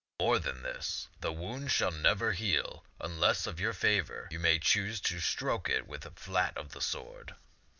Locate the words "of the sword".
6.57-7.35